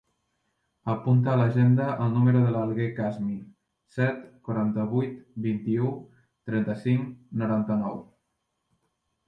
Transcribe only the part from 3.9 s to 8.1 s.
set, quaranta-vuit, vint-i-u, trenta-cinc, noranta-nou.